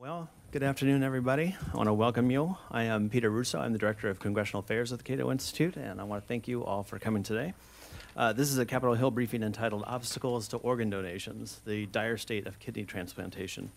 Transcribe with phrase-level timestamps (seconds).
[0.00, 1.54] Well, good afternoon, everybody.
[1.74, 2.56] I want to welcome you.
[2.70, 3.60] I am Peter Russo.
[3.60, 6.48] I'm the Director of Congressional Affairs at the Cato Institute, and I want to thank
[6.48, 7.52] you all for coming today.
[8.16, 12.46] Uh, this is a Capitol Hill briefing entitled Obstacles to Organ Donations, the Dire State
[12.46, 13.72] of Kidney Transplantation.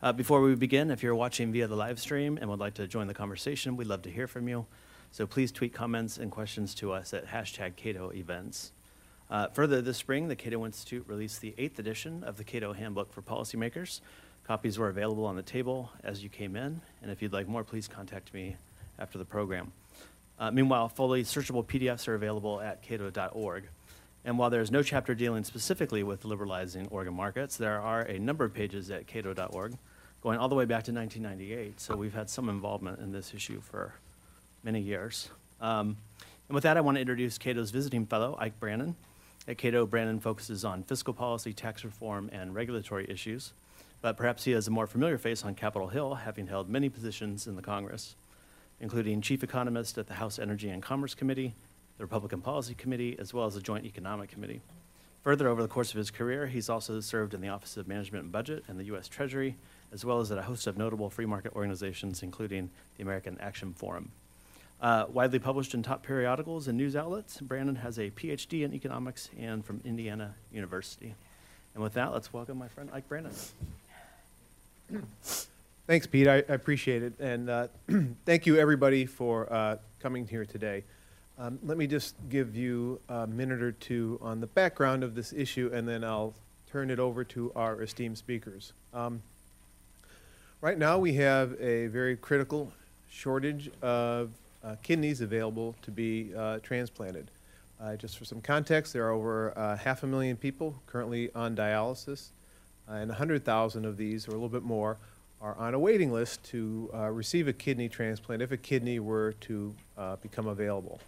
[0.00, 2.86] Uh, before we begin, if you're watching via the live stream and would like to
[2.86, 4.66] join the conversation, we'd love to hear from you.
[5.10, 8.70] So please tweet comments and questions to us at hashtag Cato Events.
[9.28, 13.12] Uh, further, this spring, the Cato Institute released the eighth edition of the Cato Handbook
[13.12, 14.00] for Policymakers,
[14.46, 17.64] Copies were available on the table as you came in, and if you'd like more,
[17.64, 18.54] please contact me
[18.96, 19.72] after the program.
[20.38, 23.64] Uh, meanwhile, fully searchable PDFs are available at cato.org.
[24.24, 28.44] And while there's no chapter dealing specifically with liberalizing organ markets, there are a number
[28.44, 29.76] of pages at cato.org
[30.22, 31.80] going all the way back to 1998.
[31.80, 33.94] So we've had some involvement in this issue for
[34.62, 35.28] many years.
[35.60, 35.96] Um,
[36.48, 38.94] and with that, I want to introduce Cato's visiting fellow, Ike Brannon.
[39.48, 43.52] At Cato, Brannon focuses on fiscal policy, tax reform, and regulatory issues
[44.00, 47.46] but perhaps he has a more familiar face on Capitol Hill, having held many positions
[47.46, 48.16] in the Congress,
[48.80, 51.54] including chief economist at the House Energy and Commerce Committee,
[51.98, 54.60] the Republican Policy Committee, as well as the Joint Economic Committee.
[55.22, 58.24] Further, over the course of his career, he's also served in the Office of Management
[58.24, 59.08] and Budget and the U.S.
[59.08, 59.56] Treasury,
[59.92, 63.72] as well as at a host of notable free market organizations, including the American Action
[63.72, 64.12] Forum.
[64.80, 69.30] Uh, widely published in top periodicals and news outlets, Brannon has a PhD in economics
[69.36, 71.14] and from Indiana University.
[71.74, 73.32] And with that, let's welcome my friend Ike Brannon.
[75.86, 76.26] Thanks, Pete.
[76.26, 77.18] I, I appreciate it.
[77.20, 77.68] And uh,
[78.24, 80.84] thank you, everybody, for uh, coming here today.
[81.38, 85.32] Um, let me just give you a minute or two on the background of this
[85.32, 86.34] issue, and then I'll
[86.70, 88.72] turn it over to our esteemed speakers.
[88.94, 89.22] Um,
[90.60, 92.72] right now, we have a very critical
[93.08, 94.30] shortage of
[94.64, 97.30] uh, kidneys available to be uh, transplanted.
[97.80, 101.54] Uh, just for some context, there are over uh, half a million people currently on
[101.54, 102.30] dialysis
[102.88, 104.96] and 100,000 of these, or a little bit more,
[105.40, 109.32] are on a waiting list to uh, receive a kidney transplant if a kidney were
[109.40, 111.00] to uh, become available.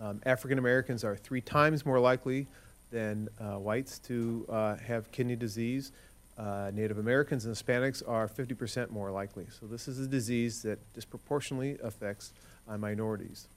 [0.00, 2.46] Um, African Americans are three times more likely
[2.90, 5.92] than uh, whites to uh, have kidney disease.
[6.38, 9.46] Uh, Native Americans and Hispanics are 50% more likely.
[9.60, 12.32] So this is a disease that disproportionately affects
[12.78, 13.48] minorities.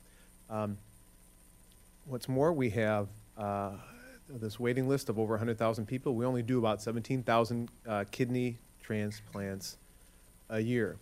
[0.49, 0.77] Um,
[2.05, 3.07] what's more, we have
[4.29, 9.77] this waiting list of over 100,000 people, we only do about 17,000 uh, kidney transplants
[10.49, 10.97] a year.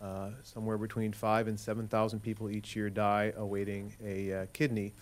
[0.00, 4.92] Uh, somewhere between five and 7,000 people each year die awaiting a uh, kidney.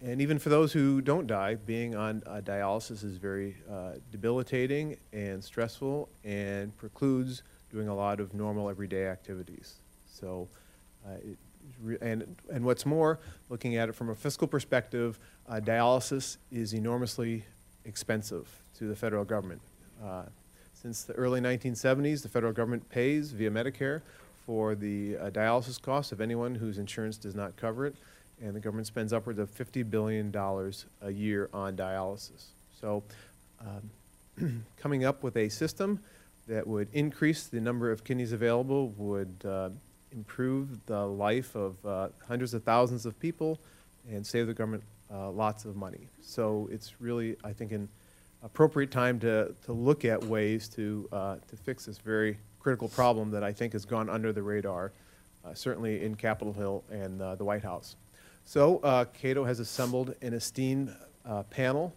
[0.00, 5.42] And even for those who don't die, being on dialysis is very uh, debilitating and
[5.42, 9.74] stressful and precludes doing a lot of normal everyday activities.
[10.06, 10.48] So
[11.06, 11.38] uh, it
[12.00, 13.18] and, and what's more,
[13.48, 15.18] looking at it from a fiscal perspective,
[15.48, 17.44] uh, dialysis is enormously
[17.84, 19.60] expensive to the federal government.
[20.04, 20.22] Uh,
[20.74, 24.02] since the early 1970s, the federal government pays via Medicare
[24.46, 27.96] for the uh, dialysis costs of anyone whose insurance does not cover it,
[28.40, 30.34] and the government spends upwards of $50 billion
[31.02, 32.46] a year on dialysis.
[32.80, 33.02] So
[33.60, 36.00] um, coming up with a system
[36.46, 39.70] that would increase the number of kidneys available would uh,
[40.12, 43.58] improve the life of uh, hundreds of thousands of people
[44.10, 44.82] and save the government
[45.12, 46.08] uh, lots of money.
[46.20, 47.88] So it's really, I think, an
[48.42, 53.30] appropriate time to, to look at ways to, uh, to fix this very critical problem
[53.30, 54.92] that I think has gone under the radar,
[55.44, 57.96] uh, certainly in Capitol Hill and uh, the White House.
[58.44, 60.94] So uh, Cato has assembled an esteemed
[61.50, 61.94] panel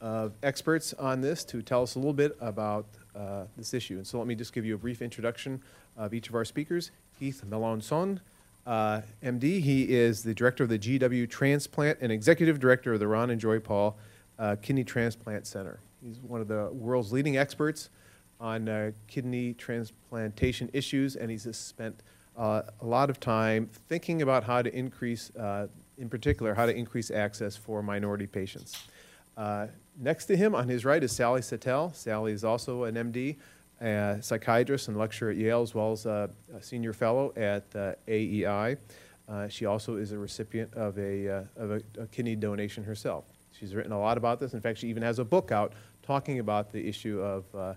[0.00, 2.86] of experts on this to tell us a little bit about
[3.58, 3.96] this issue.
[3.96, 5.62] And so let me just give you a brief introduction
[5.98, 6.90] of each of our speakers.
[7.20, 8.18] Keith Melancon,
[8.66, 9.60] uh, MD.
[9.60, 13.38] He is the director of the GW Transplant and executive director of the Ron and
[13.38, 13.98] Joy Paul
[14.38, 15.80] uh, Kidney Transplant Center.
[16.02, 17.90] He's one of the world's leading experts
[18.40, 22.02] on uh, kidney transplantation issues, and he's spent
[22.38, 25.66] uh, a lot of time thinking about how to increase, uh,
[25.98, 28.82] in particular, how to increase access for minority patients.
[29.36, 29.66] Uh,
[29.98, 31.92] next to him on his right is Sally Satel.
[31.92, 33.36] Sally is also an MD
[33.80, 37.92] a psychiatrist and lecturer at Yale, as well as a, a senior fellow at uh,
[38.08, 38.76] AEI.
[39.28, 43.24] Uh, she also is a recipient of, a, uh, of a, a, kidney donation herself.
[43.52, 44.54] She's written a lot about this.
[44.54, 45.72] In fact, she even has a book out
[46.02, 47.74] talking about the issue of uh,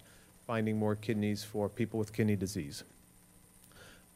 [0.47, 2.83] finding more kidneys for people with kidney disease.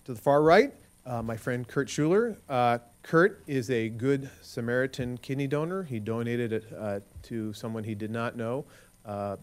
[0.06, 0.74] To the far right,
[1.06, 2.38] uh, my friend Kurt Schuler.
[2.50, 5.84] Uh, Kurt is a good Samaritan kidney donor.
[5.84, 8.66] He donated it to someone he did not know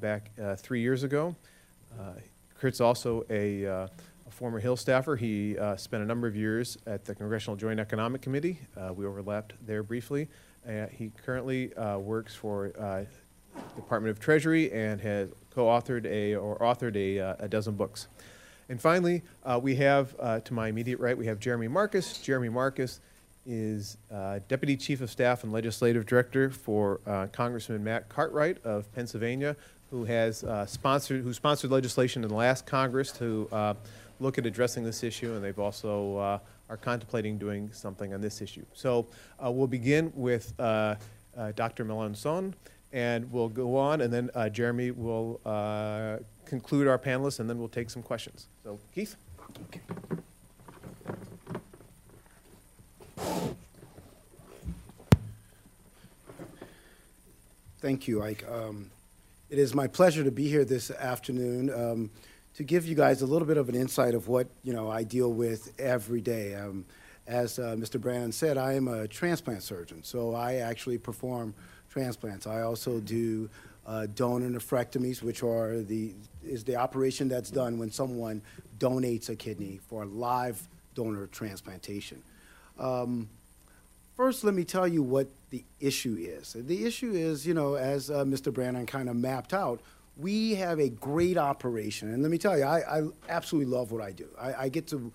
[0.01, 1.37] back three years ago.
[2.65, 3.89] Kurt's also a, uh,
[4.27, 5.17] a former Hill staffer.
[5.17, 8.59] He uh, spent a number of years at the Congressional Joint Economic Committee.
[8.75, 10.31] Uh, we overlapped there briefly.
[10.93, 13.05] he currently uh, works for uh,
[13.77, 18.09] Department of Treasury and has co-authored a or authored a, uh, a, dozen books.
[18.71, 22.17] And finally, uh, we have, uh, to my immediate right, we have Jeremy Marcus.
[22.17, 23.01] Jeremy Marcus
[23.45, 28.91] is uh, Deputy Chief of Staff and Legislative Director for uh, Congressman Matt Cartwright of
[28.95, 29.55] Pennsylvania,
[29.95, 33.75] who has uh, sponsored, who sponsored legislation in the last Congress to uh,
[34.19, 36.39] look at addressing this issue, and they've also uh,
[36.69, 38.65] are contemplating doing something on this issue.
[38.75, 39.07] So
[39.39, 40.97] uh, we'll begin with uh,
[41.37, 41.85] uh, Dr.
[41.85, 42.55] Melancon,
[42.93, 45.41] and we'll go on, and then Jeremy will
[46.45, 48.49] conclude our panelists, and then we'll take some questions.
[48.65, 49.15] So Keith?
[57.81, 58.45] Thank you, Ike.
[58.51, 58.91] Um,
[59.55, 62.11] It is my pleasure to be here this afternoon um,
[62.55, 65.05] to give you guys a little bit of an insight of what, you know, I
[65.05, 66.57] deal with every day.
[66.57, 66.85] Um,
[67.29, 68.01] As uh, Mr.
[68.01, 71.55] Brannon said, I am a transplant surgeon, so I actually perform
[71.89, 72.49] transplants.
[72.49, 73.49] I also do
[73.87, 78.43] uh, donor nephrectomies, which are the, is the operation that's done when someone
[78.81, 80.67] donates a kidney for a live
[80.97, 82.21] donor transplantation.
[82.77, 83.29] Um,
[84.17, 86.55] First, let me tell you what the issue is.
[86.57, 88.53] The issue is, you know, as uh, Mr.
[88.53, 89.81] Brannon kind of mapped out,
[90.17, 92.13] we have a great operation.
[92.15, 94.29] And let me tell you, I, I absolutely love what I do.
[94.41, 95.13] I, I get to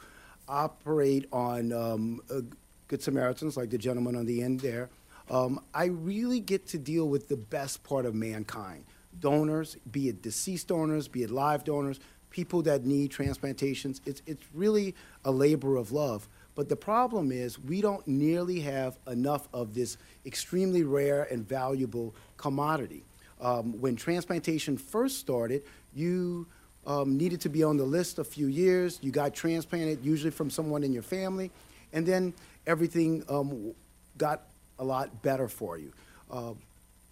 [0.49, 2.41] operate on um, uh,
[2.89, 4.89] Good Samaritans, like the gentleman on the end there.
[5.29, 8.83] Um, I really get to deal with the best part of mankind
[9.19, 11.99] donors, be it deceased donors, be it live donors,
[12.29, 14.01] people that need transplantations.
[14.05, 14.95] It's, it's really
[15.25, 16.27] a labor of love.
[16.59, 19.95] But the problem is, we don't nearly have enough of this
[20.25, 23.05] extremely rare and valuable commodity.
[23.39, 25.63] Um, when transplantation first started,
[25.95, 26.47] you
[26.85, 28.99] um, needed to be on the list a few years.
[29.01, 31.49] You got transplanted, usually from someone in your family,
[31.93, 32.33] and then
[32.67, 33.73] everything um,
[34.17, 34.41] got
[34.79, 35.93] a lot better for you.
[36.29, 36.55] Uh,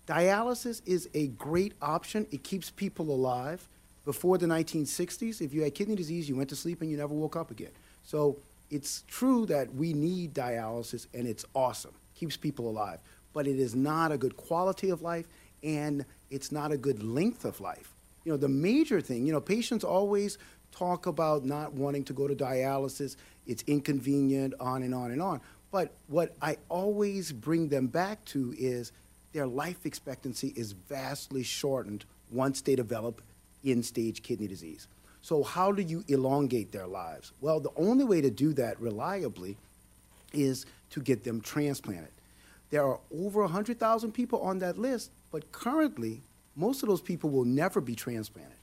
[0.09, 2.27] dialysis is a great option.
[2.31, 3.65] It keeps people alive.
[4.03, 7.13] Before the 1960s, if you had kidney disease, you went to sleep and you never
[7.13, 7.71] woke up again.
[8.03, 8.37] So
[8.69, 12.99] it's true that we need dialysis and it's awesome, keeps people alive,
[13.33, 15.27] but it is not a good quality of life
[15.63, 17.93] and it's not a good length of life.
[18.25, 20.37] You know, the major thing, you know, patients always
[20.71, 23.15] talk about not wanting to go to dialysis,
[23.45, 25.41] it's inconvenient, on and on and on.
[25.71, 28.91] But what I always bring them back to is
[29.33, 33.21] their life expectancy is vastly shortened once they develop
[33.65, 34.87] end stage kidney disease.
[35.27, 37.33] So, how do you elongate their lives?
[37.41, 39.57] Well, the only way to do that reliably
[40.31, 42.13] is to get them transplanted.
[42.69, 46.21] There are over 100,000 people on that list, but currently,
[46.55, 48.55] most of those people will never be transplanted.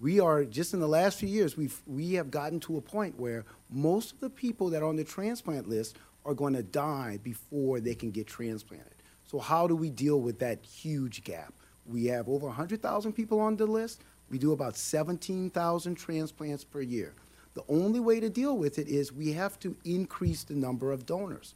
[0.00, 3.20] We are, just in the last few years, we've, we have gotten to a point
[3.20, 7.18] where most of the people that are on the transplant list are going to die
[7.22, 8.94] before they can get transplanted.
[9.30, 11.52] So, how do we deal with that huge gap?
[11.84, 14.00] We have over 100,000 people on the list.
[14.30, 17.12] We do about 17,000 transplants per year.
[17.54, 21.06] The only way to deal with it is we have to increase the number of
[21.06, 21.54] donors.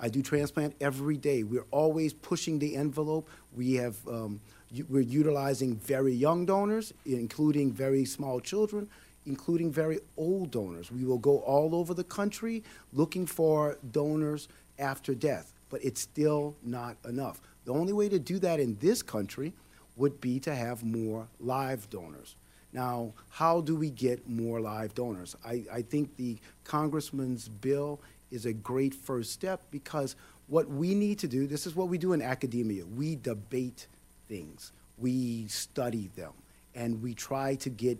[0.00, 1.42] I do transplant every day.
[1.42, 3.28] We're always pushing the envelope.
[3.56, 4.40] We have, um,
[4.88, 8.88] we're utilizing very young donors, including very small children,
[9.26, 10.92] including very old donors.
[10.92, 12.62] We will go all over the country
[12.92, 14.48] looking for donors
[14.78, 17.40] after death, but it's still not enough.
[17.64, 19.52] The only way to do that in this country
[19.98, 22.36] would be to have more live donors.
[22.72, 25.34] Now, how do we get more live donors?
[25.44, 31.18] I, I think the congressman's bill is a great first step because what we need
[31.20, 33.86] to do, this is what we do in academia, we debate
[34.28, 36.32] things, we study them,
[36.74, 37.98] and we try to get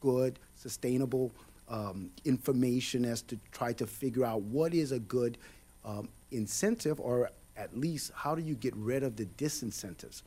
[0.00, 1.32] good, sustainable
[1.68, 5.38] um, information as to try to figure out what is a good
[5.84, 10.22] um, incentive or at least how do you get rid of the disincentives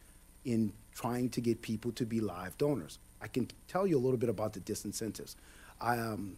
[0.45, 2.99] in trying to get people to be live donors.
[3.21, 5.35] I can tell you a little bit about the disincentives.
[5.79, 6.37] I, um,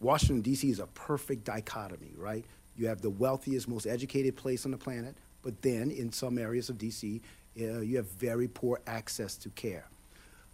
[0.00, 0.68] Washington, D.C.
[0.68, 2.44] is a perfect dichotomy, right?
[2.76, 6.68] You have the wealthiest, most educated place on the planet, but then in some areas
[6.68, 7.22] of D.C.,
[7.58, 9.86] uh, you have very poor access to care.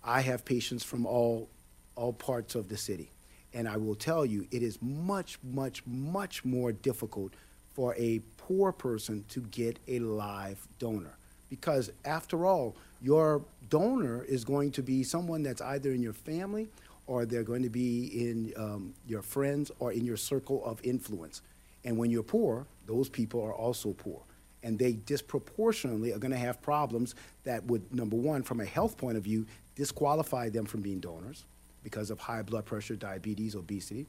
[0.04, 1.48] I have patients from all,
[1.96, 3.10] all parts of the city,
[3.54, 7.32] and I will tell you, it is much, much, much more difficult
[7.74, 11.16] for a poor person to get a live donor.
[11.48, 16.68] Because after all, your donor is going to be someone that's either in your family
[17.06, 21.42] or they're going to be in um, your friends or in your circle of influence.
[21.84, 24.20] And when you're poor, those people are also poor.
[24.62, 28.96] And they disproportionately are going to have problems that would, number one, from a health
[28.96, 31.44] point of view, disqualify them from being donors
[31.82, 34.06] because of high blood pressure, diabetes, obesity.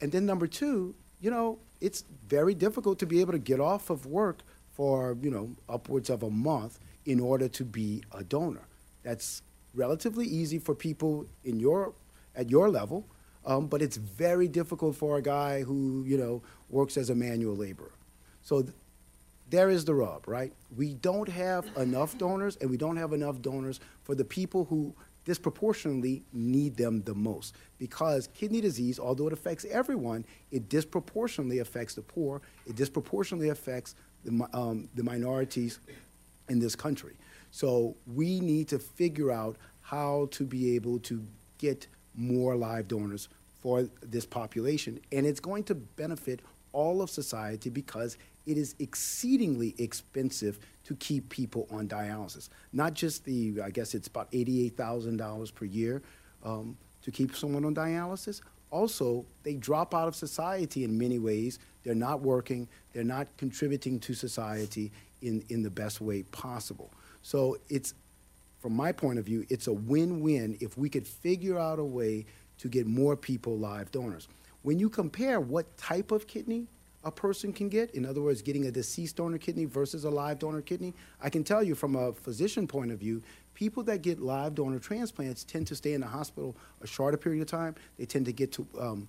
[0.00, 3.90] And then number two, you know, it's very difficult to be able to get off
[3.90, 4.38] of work
[4.72, 8.66] for, you know, upwards of a month in order to be a donor.
[9.02, 9.42] That's
[9.74, 11.94] relatively easy for people in your,
[12.36, 13.06] at your level.
[13.44, 17.56] um, but it's very difficult for a guy who, you know, works as a manual
[17.56, 17.92] laborer.
[18.42, 18.74] So th-
[19.50, 20.52] there is the rub, right?
[20.76, 24.94] We don't have enough donors, and we don't have enough donors for the people who
[25.24, 27.54] disproportionately need them the most.
[27.78, 33.94] Because kidney disease, although it affects everyone, it disproportionately affects the poor, it disproportionately affects
[34.24, 35.80] the, um, the minorities
[36.48, 37.16] in this country.
[37.50, 41.22] So we need to figure out how to be able to
[41.58, 43.28] get more live donors
[43.60, 45.00] for this population.
[45.12, 46.40] And it's going to benefit
[46.72, 52.48] all of society because it is exceedingly expensive to keep people on dialysis.
[52.72, 56.02] Not just the, I guess it's about $88,000 per year
[56.42, 58.40] um, to keep someone on dialysis.
[58.72, 61.58] Also, they drop out of society in many ways.
[61.84, 66.90] They're not working, they're not contributing to society in, in the best way possible.
[67.22, 67.92] So it's,
[68.62, 72.24] from my point of view, it's a win-win if we could figure out a way
[72.58, 74.26] to get more people live donors.
[74.62, 76.66] When you compare what type of kidney
[77.04, 80.38] a person can get, in other words, getting a deceased donor kidney versus a live
[80.38, 83.22] donor kidney, I can tell you from a physician point of view,
[83.54, 87.42] people that get live donor transplants tend to stay in the hospital a shorter period
[87.42, 87.74] of time.
[87.98, 89.08] They tend to get to um,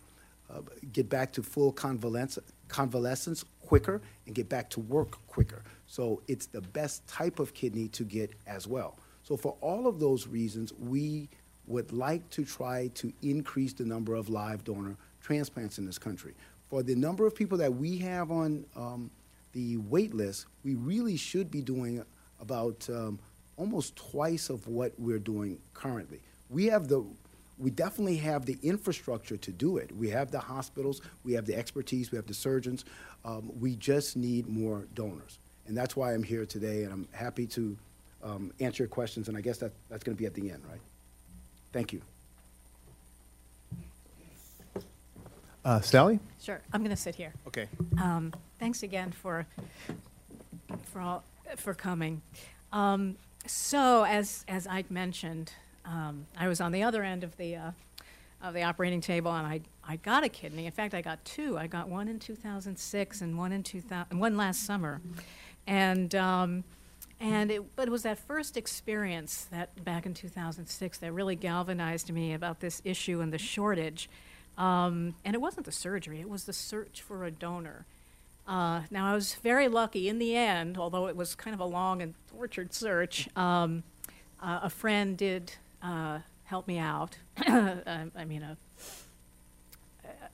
[0.49, 5.63] uh, get back to full convalescence, convalescence quicker and get back to work quicker.
[5.87, 8.97] So it's the best type of kidney to get as well.
[9.23, 11.29] So for all of those reasons, we
[11.67, 16.33] would like to try to increase the number of live donor transplants in this country.
[16.73, 19.11] For the number of people that we have on um,
[19.51, 22.03] the wait list, we really should be doing
[22.41, 23.19] about um,
[23.57, 26.19] almost twice of what we're doing currently.
[26.49, 27.05] We have the
[27.59, 29.95] we definitely have the infrastructure to do it.
[29.95, 32.85] We have the hospitals, we have the expertise, we have the surgeons.
[33.23, 35.37] Um, we just need more donors.
[35.67, 37.77] And that's why I'm here today, and I'm happy to
[38.23, 40.63] um, answer your questions, and I guess that, that's going to be at the end,
[40.67, 40.81] right?
[41.71, 42.01] Thank you.
[45.65, 46.19] Uh, Sally?
[46.41, 47.33] Sure, I'm going to sit here.
[47.47, 47.67] Okay.
[48.01, 49.45] Um, thanks again for
[50.91, 51.23] for all
[51.55, 52.21] for coming.
[52.73, 53.15] Um,
[53.45, 55.53] so, as as I mentioned,
[55.85, 57.71] um, I was on the other end of the uh,
[58.41, 60.65] of the operating table, and I I got a kidney.
[60.65, 61.57] In fact, I got two.
[61.57, 65.01] I got one in 2006 and one in 2000, one last summer,
[65.65, 66.13] and.
[66.13, 66.63] Um,
[67.19, 72.11] and it, but it was that first experience that back in 2006 that really galvanized
[72.11, 74.09] me about this issue and the shortage.
[74.57, 77.85] Um, and it wasn't the surgery; it was the search for a donor.
[78.47, 81.65] Uh, now, I was very lucky in the end, although it was kind of a
[81.65, 83.29] long and tortured search.
[83.37, 83.83] Um,
[84.41, 87.17] uh, a friend did uh, help me out.
[87.37, 88.57] I, I mean, a,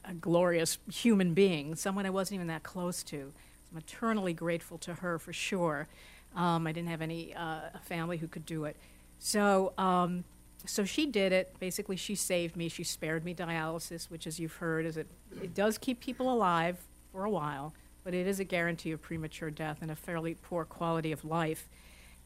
[0.06, 3.32] a glorious human being, someone I wasn't even that close to.
[3.72, 5.88] I'm eternally grateful to her for sure.
[6.36, 8.76] Um, I didn't have any uh, family who could do it.
[9.20, 10.24] So, um,
[10.66, 11.56] so she did it.
[11.60, 12.70] Basically, she saved me.
[12.70, 15.08] She spared me dialysis, which, as you've heard, is it,
[15.42, 16.78] it does keep people alive
[17.12, 17.74] for a while,
[18.04, 21.70] but it is a guarantee of premature death and a fairly poor quality of life.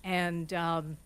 [0.04, 0.98] And um,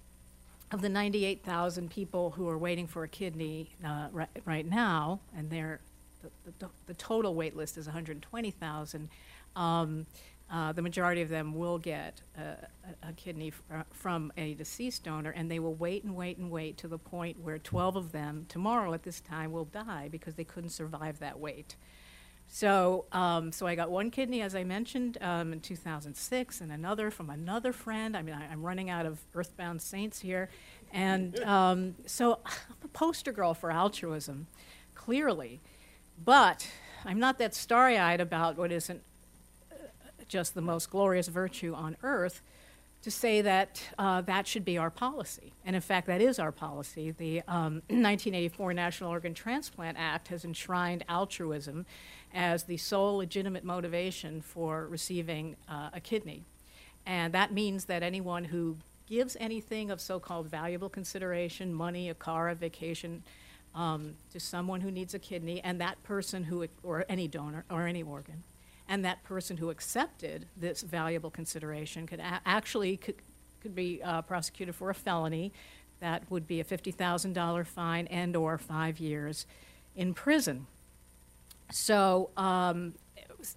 [0.72, 5.50] of the 98,000 people who are waiting for a kidney uh, right, right now, and
[5.50, 5.80] they're,
[6.22, 6.30] the,
[6.60, 9.10] the, the total wait list is 120,000,
[9.56, 10.06] um,
[10.50, 15.04] uh, the majority of them will get a, a, kidney f- uh, from a deceased
[15.04, 18.12] donor, and they will wait and wait and wait to the point where 12 of
[18.14, 21.76] them tomorrow at this time will die because they couldn't survive that wait.
[22.48, 27.12] So, um, so I got one kidney, as I mentioned, um, in 2006, and another
[27.12, 28.16] from another friend.
[28.16, 30.50] I mean, I, I'm running out of earthbound saints here,
[30.94, 34.48] and um, so I'm a poster girl for altruism,
[34.96, 35.60] clearly,
[36.24, 36.70] but
[37.04, 39.02] I'm not that starry-eyed about what isn't
[40.28, 42.42] just the most glorious virtue on earth
[43.04, 45.54] to say that uh, that should be our policy.
[45.66, 47.12] And in fact, that is our policy.
[47.12, 51.86] The um, 1984 National Organ Transplant Act has enshrined altruism
[52.34, 56.44] as the sole legitimate motivation for receiving uh, a kidney.
[57.06, 62.14] And that means that anyone who gives anything of so called valuable consideration, money, a
[62.14, 63.24] car, a vacation,
[63.74, 67.88] um, to someone who needs a kidney, and that person who, or any donor, or
[67.88, 68.44] any organ,
[68.88, 73.16] and that person who accepted this valuable consideration could a- actually could,
[73.62, 75.52] could be uh, prosecuted for a felony.
[76.00, 79.46] That would be a $50,000 fine and or five years
[79.96, 80.68] in prison.
[81.72, 82.94] So um,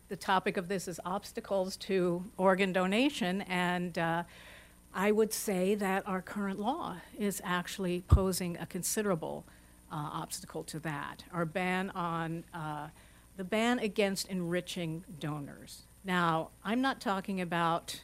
[0.09, 4.23] the topic of this is obstacles to organ donation, and uh,
[4.93, 9.45] I would say that our current law is actually posing a considerable
[9.93, 11.25] uh, obstacle to that.
[11.33, 12.89] Our ban on uh,
[13.41, 15.85] the ban against enriching donors.
[16.05, 18.03] Now, I'm not talking about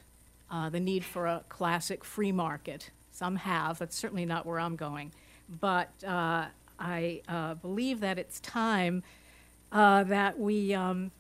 [0.50, 2.88] uh, the need for a classic free market.
[3.12, 5.12] Some have, that's certainly not where I'm going.
[5.60, 6.46] But uh,
[6.78, 9.02] I uh, believe that it's time
[9.72, 11.10] uh, that we um,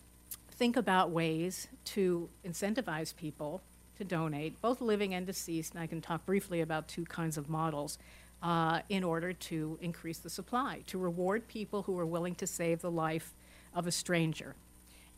[0.48, 3.60] think about ways to incentivize people
[3.98, 5.74] to donate, both living and deceased.
[5.74, 7.98] And I can talk briefly about two kinds of models
[8.42, 12.80] uh, in order to increase the supply, to reward people who are willing to save
[12.80, 13.34] the life
[13.76, 14.56] of a stranger.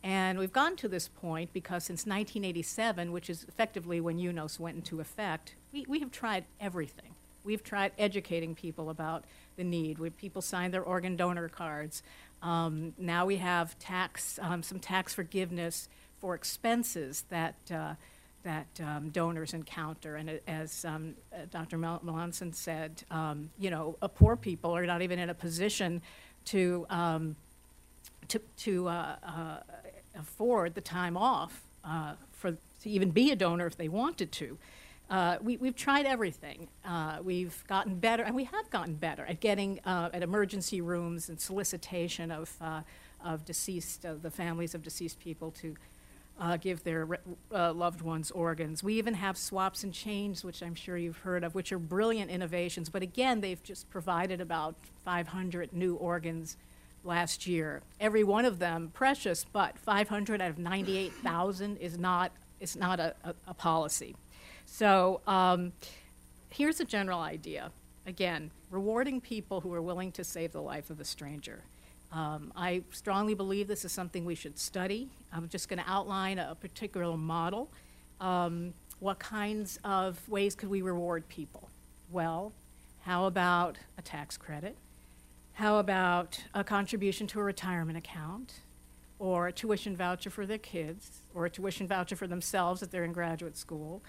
[0.03, 4.75] And we've gotten to this point because since 1987, which is effectively when UNOS went
[4.75, 7.15] into effect, we, we have tried everything.
[7.43, 9.23] We've tried educating people about
[9.57, 9.97] the need.
[9.97, 12.03] We've, people signed their organ donor cards.
[12.41, 15.89] Um, now we have tax, um, some tax forgiveness
[16.21, 17.95] for expenses that, uh,
[18.43, 20.15] that um, donors encounter.
[20.15, 21.77] And as um, uh, Dr.
[21.77, 26.01] Mel- Melancon said, um, you know, poor people are not even in a position
[26.45, 27.35] to, um,
[28.29, 29.57] to, to uh, uh,
[30.17, 34.57] afford the time off uh, for, to even be a donor if they wanted to.
[35.09, 36.67] Uh, we, have tried everything.
[36.85, 41.41] Uh, we've gotten better, and we have gotten better at getting at emergency rooms and
[41.41, 42.55] solicitation of,
[43.25, 45.75] of deceased, the families of deceased people to
[46.39, 47.07] uh, give their
[47.53, 48.81] uh, loved ones organs.
[48.83, 52.31] We even have swaps and chains, which I'm sure you've heard of, which are brilliant
[52.31, 52.89] innovations.
[52.89, 56.55] But again, they've just provided about 500 new organs
[57.03, 57.81] last year.
[57.99, 63.15] Every one of them precious, but 500 out of 98,000 is not, is not a,
[63.23, 64.15] a, a policy.
[64.65, 65.73] So um,
[66.49, 67.71] here's a general idea.
[68.05, 71.63] Again, rewarding people who are willing to save the life of a stranger.
[72.11, 75.09] Um, I strongly believe this is something we should study.
[75.31, 77.69] I'm just going to outline a, particular model.
[78.19, 81.69] Um, what kinds of ways could we reward people?
[82.11, 82.51] Well,
[83.01, 84.75] how about a tax credit?
[85.59, 88.61] How about a contribution to a retirement account?
[89.19, 91.19] Or a tuition voucher for their kids?
[91.35, 94.01] Or a tuition voucher for themselves if they're in graduate school?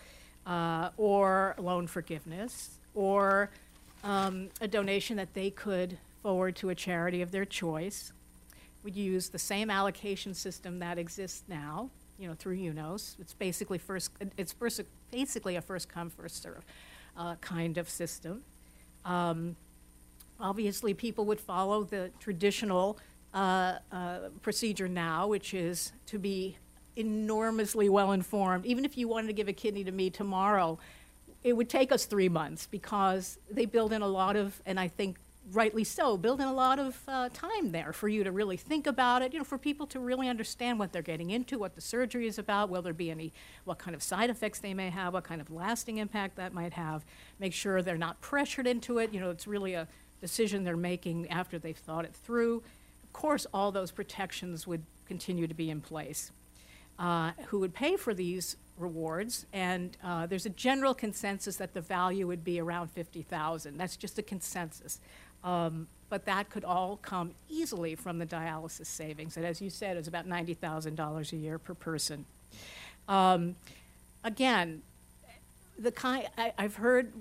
[0.47, 3.50] uh, or loan forgiveness, or
[4.04, 8.12] um, a donation that they could forward to a charity of their choice.
[8.83, 13.16] We'd use the same allocation system that exists now, you know, through UNOS.
[13.21, 14.54] It's basically first, it's
[15.10, 16.65] basically a first come, first serve
[17.17, 18.43] uh, kind of system.
[19.04, 19.56] Um,
[20.41, 22.99] obviously, people would follow the traditional
[23.35, 26.57] uh, uh, procedure now, which is to be
[26.97, 28.67] enormously well informed.
[28.67, 30.79] Even if you wanted to give a kidney to me tomorrow,
[31.43, 34.89] it would take us three months because they build in a lot of, and I
[34.89, 35.17] think
[35.53, 38.87] rightly so, build in a lot of uh, time there for you to really think
[38.87, 41.81] about it, you know, for people to really understand what they're getting into, what the
[41.81, 43.33] surgery is about, will there be any,
[43.65, 46.75] what kind of side effects they may have, what kind of lasting impact that might
[46.75, 47.05] have,
[47.39, 49.89] make sure they're not pressured into it, you know, it's really a
[50.21, 52.63] decision they're making after they've thought it through.
[53.02, 56.33] Of course, all those protections would continue to be in place
[57.00, 61.80] uh, who would pay for these rewards, and uh, there's a general consensus that the
[61.80, 63.76] value would be around 50,000.
[63.76, 65.00] That's just a consensus.
[65.43, 69.39] Um, but that could all come easily from the dialysis savings.
[69.39, 72.26] And as you said, it's about $90,000 a year per person.
[73.09, 73.56] Um,
[74.23, 74.83] again,
[75.80, 77.12] the kind I, have heard,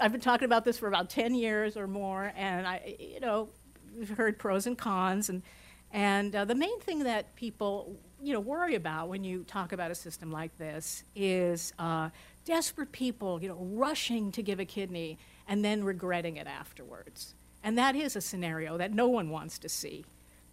[0.00, 3.48] I've been talking about this for about 10 years or more, and I, you know,
[3.96, 5.42] we've heard pros and cons, and
[5.90, 9.90] and uh, the main thing that people you know, worry about when you talk about
[9.90, 12.10] a system like this is uh,
[12.44, 17.34] desperate people, you know, rushing to give a kidney and then regretting it afterwards.
[17.62, 20.04] And that is a scenario that no one wants to see.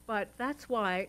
[0.07, 1.07] But that's why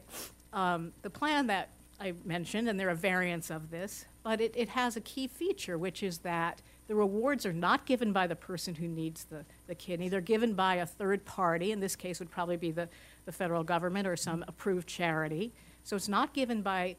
[0.53, 1.69] um, the plan that
[2.01, 5.79] I mentioned, and there are variants of this, but it, it has a key feature,
[5.79, 9.75] which is that the rewards are not given by the person who needs the, the
[9.77, 10.09] kidney.
[10.09, 11.71] They're given by a third party.
[11.71, 12.89] In this case, would probably be the,
[13.25, 15.53] the federal government or some approved charity.
[15.85, 16.97] So it's not given by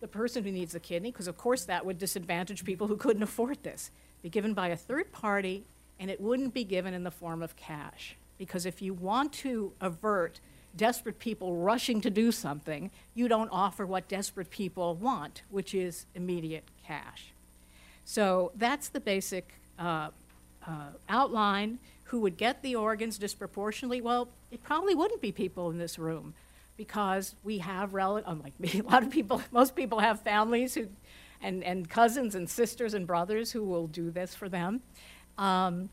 [0.00, 3.24] the person who needs the kidney, because of course that would disadvantage people who couldn't
[3.24, 3.90] afford this.
[4.22, 5.64] Be given by a third party,
[5.98, 8.14] and it wouldn't be given in the form of cash.
[8.38, 10.38] Because if you want to avert
[10.76, 16.06] desperate people rushing to do something, you don't offer what desperate people want, which is
[16.14, 17.32] immediate cash.
[18.04, 20.08] So that's the basic uh,
[20.66, 21.78] uh, outline.
[22.04, 24.00] Who would get the organs disproportionately?
[24.00, 26.34] Well, it probably wouldn't be people in this room
[26.76, 30.88] because we have relatives, unlike me, a lot of people, most people have families who,
[31.42, 34.80] and, and cousins and sisters and brothers who will do this for them.
[35.38, 35.88] Um,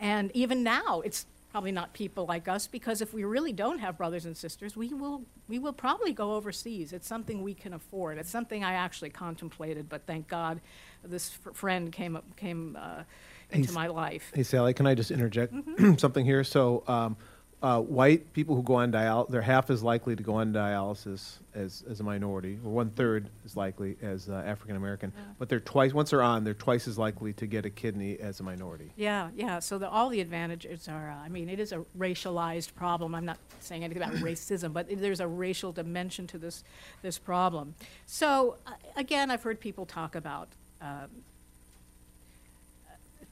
[0.00, 3.98] and even now, it's probably not people like us because if we really don't have
[3.98, 6.94] brothers and sisters, we will, we will probably go overseas.
[6.94, 8.16] It's something we can afford.
[8.16, 10.62] It's something I actually contemplated, but thank God
[11.04, 13.02] this f- friend came, up, came uh,
[13.50, 14.32] into Hey, my life.
[14.34, 15.94] Hey, Sally, can I just interject mm-hmm.
[15.98, 16.42] something here?
[16.42, 17.18] So, um,
[17.62, 21.38] uh, white people who go on dial, they're half as likely to go on dialysis
[21.54, 25.12] as, as a minority, or one third as likely as uh, African American.
[25.14, 25.22] Yeah.
[25.38, 28.40] But they're twice, once they're on, they're twice as likely to get a kidney as
[28.40, 28.90] a minority.
[28.96, 29.60] Yeah, yeah.
[29.60, 33.14] So the, all the advantages are, uh, I mean, it is a racialized problem.
[33.14, 36.64] I'm not saying anything about racism, but there's a racial dimension to this,
[37.02, 37.76] this problem.
[38.06, 40.48] So uh, again, I've heard people talk about
[40.80, 41.08] um,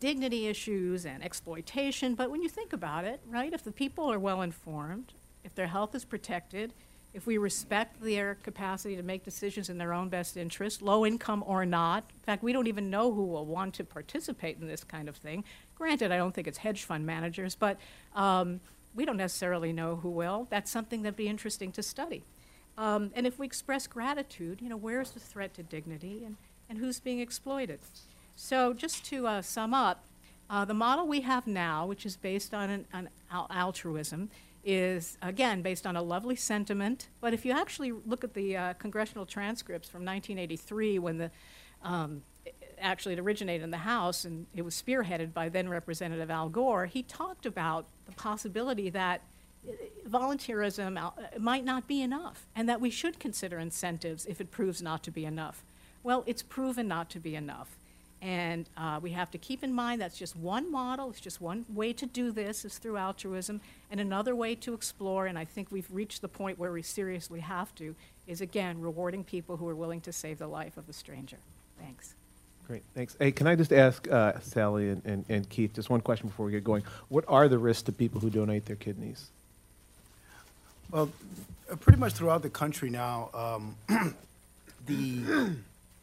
[0.00, 4.18] dignity issues and exploitation, but when you think about it, right, if the people are
[4.18, 5.12] well informed,
[5.44, 6.72] if their health is protected,
[7.12, 11.42] if we respect their capacity to make decisions in their own best interest, low income
[11.46, 14.84] or not, in fact, we don't even know who will want to participate in this
[14.84, 15.44] kind of thing.
[15.76, 17.78] Granted, I don't think it's hedge fund managers, but
[18.14, 18.60] um,
[18.94, 20.46] we don't necessarily know who will.
[20.50, 22.22] That's something that'd be interesting to study.
[22.78, 26.36] Um, and if we express gratitude, you know, where's the threat to dignity and,
[26.68, 27.80] and who's being exploited?
[28.42, 30.02] So, just to uh, sum up,
[30.48, 34.30] uh, the model we have now, which is based on an, an al- altruism,
[34.64, 37.08] is again based on a lovely sentiment.
[37.20, 41.30] But if you actually look at the uh, congressional transcripts from 1983, when the
[41.84, 42.22] um,
[42.80, 46.86] actually it originated in the House and it was spearheaded by then Representative Al Gore,
[46.86, 49.20] he talked about the possibility that
[49.68, 49.72] uh,
[50.08, 54.80] volunteerism uh, might not be enough and that we should consider incentives if it proves
[54.80, 55.62] not to be enough.
[56.02, 57.76] Well, it's proven not to be enough.
[58.22, 61.64] And uh, we have to keep in mind that's just one model, it's just one
[61.72, 63.60] way to do this is through altruism.
[63.90, 67.40] And another way to explore, and I think we've reached the point where we seriously
[67.40, 67.94] have to,
[68.26, 71.38] is again rewarding people who are willing to save the life of a stranger.
[71.78, 72.14] Thanks.
[72.66, 73.16] Great, thanks.
[73.18, 76.46] Hey, can I just ask uh, Sally and, and, and Keith just one question before
[76.46, 76.84] we get going?
[77.08, 79.28] What are the risks to people who donate their kidneys?
[80.92, 81.10] Well,
[81.70, 83.76] uh, pretty much throughout the country now, um,
[84.86, 85.56] the,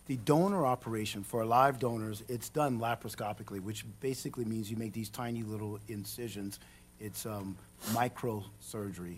[0.08, 5.10] the donor operation for live donors, it's done laparoscopically, which basically means you make these
[5.10, 6.60] tiny little incisions.
[7.00, 7.58] It's um,
[7.92, 9.18] microsurgery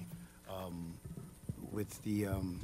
[0.49, 0.93] um,
[1.71, 2.59] with the, um,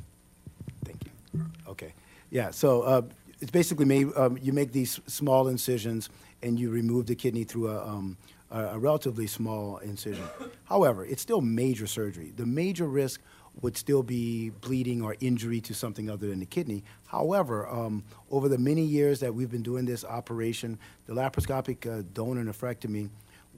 [0.83, 1.45] thank you.
[1.67, 1.93] Okay.
[2.31, 3.01] Yeah, so uh,
[3.39, 6.09] it's basically made, um, you make these small incisions
[6.41, 8.17] and you remove the kidney through a, um,
[8.51, 10.25] a, a relatively small incision.
[10.65, 12.33] However, it's still major surgery.
[12.35, 13.21] The major risk
[13.61, 16.83] would still be bleeding or injury to something other than the kidney.
[17.07, 22.03] However, um, over the many years that we've been doing this operation, the laparoscopic uh,
[22.13, 23.09] donor nephrectomy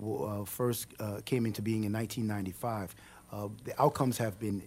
[0.03, 2.95] uh, first uh, came into being in 1995.
[3.31, 4.61] Uh, the outcomes have been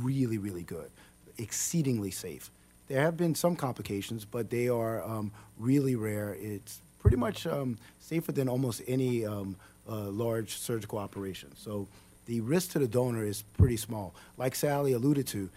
[0.00, 0.90] really, really good,
[1.38, 2.50] exceedingly safe.
[2.86, 6.36] There have been some complications, but they are um, really rare.
[6.38, 9.56] It's pretty much um, safer than almost any um,
[9.88, 11.52] uh, large surgical operation.
[11.56, 11.86] So
[12.26, 14.14] the risk to the donor is pretty small.
[14.36, 15.50] Like Sally alluded to,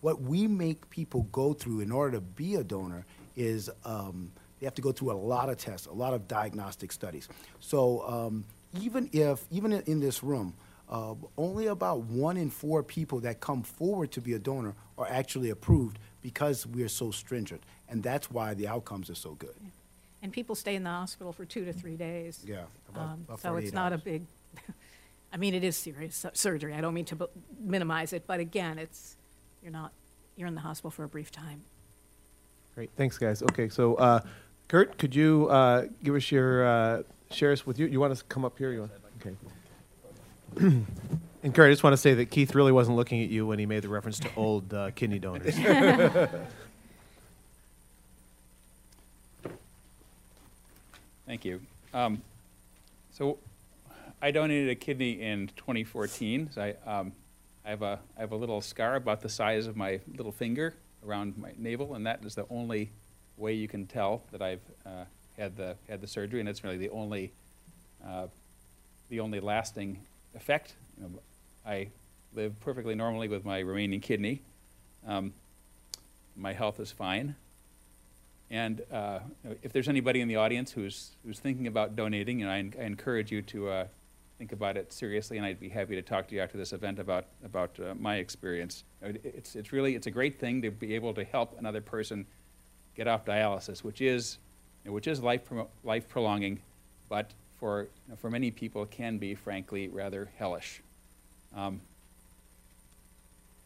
[0.00, 3.04] what we make people go through in order to be a donor
[3.36, 6.90] is um, they have to go through a lot of tests, a lot of diagnostic
[6.92, 7.28] studies.
[7.60, 8.44] So um,
[8.80, 10.54] even if, even in- this room,
[10.88, 15.06] uh, only about one in four people that come forward to be a donor are
[15.08, 17.62] actually approved because we're so stringent.
[17.88, 19.54] And that's why the outcomes are so good.
[20.22, 22.42] And people stay in the hospital for two to three days.
[22.46, 24.22] Yeah, about- Um, about So it's not a big,
[25.32, 26.74] I mean, it is serious su- surgery.
[26.74, 27.28] I don't mean to bu-
[27.60, 29.16] minimize it, but again, it's,
[29.62, 29.92] you're not,
[30.36, 31.62] you're in the hospital for a brief time.
[32.74, 33.42] Great, thanks, guys.
[33.42, 34.20] Okay, so uh,
[34.68, 37.86] Kurt, could you uh, give us your, uh, share us with you?
[37.86, 38.72] You want us to come up here?
[38.72, 38.92] You want?
[39.20, 39.34] Okay.
[41.42, 43.58] And Kurt, I just want to say that Keith really wasn't looking at you when
[43.58, 45.54] he made the reference to old uh, kidney donors.
[51.26, 51.62] Thank you.
[51.94, 52.20] Um,
[53.12, 53.38] so,
[54.22, 56.50] I donated a kidney in 2014.
[56.52, 57.12] So I, um,
[57.64, 60.74] I have a I have a little scar about the size of my little finger
[61.06, 62.90] around my navel, and that is the only
[63.36, 65.04] way you can tell that I've uh,
[65.38, 67.32] had the had the surgery, and it's really the only
[68.06, 68.26] uh,
[69.08, 70.00] the only lasting
[70.34, 70.74] effect.
[70.96, 71.20] You know,
[71.66, 71.88] I
[72.34, 74.42] live perfectly normally with my remaining kidney.
[75.06, 75.32] Um,
[76.36, 77.34] my health is fine.
[78.50, 79.20] And uh,
[79.62, 82.82] if there's anybody in the audience who's, who's thinking about donating, you know, I, I
[82.82, 83.86] encourage you to uh,
[84.40, 86.98] think about it seriously, and I'd be happy to talk to you after this event
[86.98, 88.84] about, about uh, my experience.
[89.02, 92.24] It's, it's really, it's a great thing to be able to help another person
[92.96, 94.38] get off dialysis, which is,
[94.82, 96.58] you know, which is life, promo- life prolonging,
[97.10, 100.80] but for, you know, for many people can be, frankly, rather hellish.
[101.54, 101.82] Um,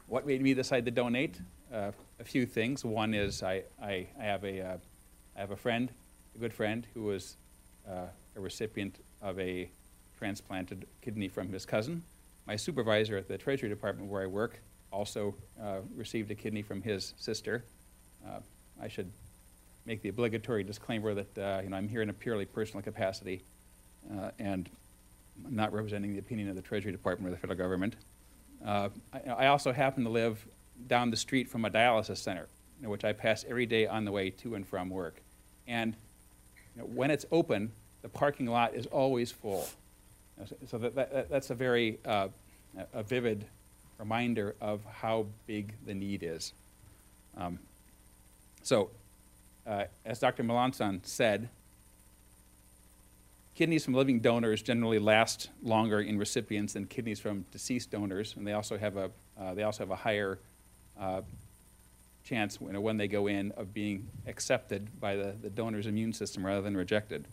[0.09, 1.39] what made me decide to donate?
[1.73, 2.85] Uh, a few things.
[2.85, 4.77] One is I, I, I have a uh,
[5.37, 5.89] I have a friend,
[6.35, 7.37] a good friend, who was
[7.89, 8.07] uh,
[8.37, 9.69] a recipient of a
[10.19, 12.03] transplanted kidney from his cousin.
[12.47, 14.61] My supervisor at the Treasury Department where I work
[14.93, 17.65] also uh, received a kidney from his sister.
[18.27, 18.41] Uh,
[18.81, 19.11] I should
[19.87, 23.43] make the obligatory disclaimer that uh, you know I'm here in a purely personal capacity,
[24.13, 24.69] uh, and
[25.49, 27.97] not representing the opinion of the Treasury Department or the federal government.
[28.65, 30.47] Uh, I, I also happen to live
[30.87, 32.49] down the street from a dialysis center,
[32.79, 35.21] you know, which I pass every day on the way to and from work.
[35.67, 35.95] And
[36.75, 37.73] you know, when it's open,
[38.03, 39.69] the parking lot is always full.
[40.67, 42.29] So that, that, that's a very uh,
[42.93, 43.47] a vivid
[43.99, 46.53] reminder of how big the need is.
[47.37, 47.59] Um,
[48.63, 48.91] so,
[49.67, 50.43] uh, as Dr.
[50.43, 51.49] Melancon said,
[53.55, 58.47] kidneys from living donors generally last longer in recipients than kidneys from deceased donors, and
[58.47, 60.39] they also have a uh, they also have a higher
[60.99, 61.23] uh,
[62.25, 66.45] chance know, when they go in of being accepted by the, the donor's immune system
[66.45, 67.27] rather than rejected.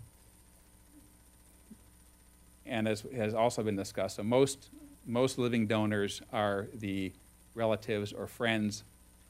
[2.71, 4.69] And as has also been discussed, so most
[5.05, 7.11] most living donors are the
[7.53, 8.83] relatives or friends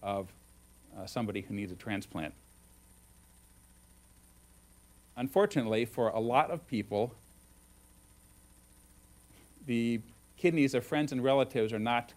[0.03, 0.31] of
[0.95, 2.35] uh, somebody who needs a transplant.
[5.17, 7.15] Unfortunately, for a lot of people,
[9.65, 9.99] the
[10.37, 12.13] kidneys of friends and relatives are not,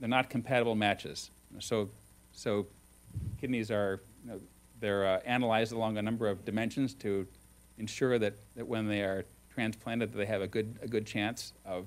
[0.00, 1.30] they're not compatible matches.
[1.60, 1.88] So,
[2.32, 2.66] so
[3.40, 4.40] kidneys are, you know,
[4.80, 7.26] they're uh, analyzed along a number of dimensions to
[7.78, 9.24] ensure that, that when they are
[9.58, 11.84] transplanted, that they have a good, a good chance of,